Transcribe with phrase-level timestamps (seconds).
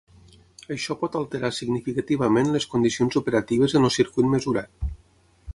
[0.75, 4.87] Això pot alterar significativament les condicions operatives en el circuit mesurat.